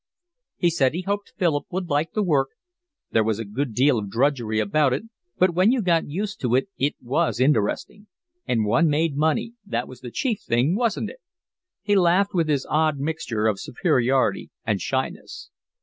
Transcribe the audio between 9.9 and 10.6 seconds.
the chief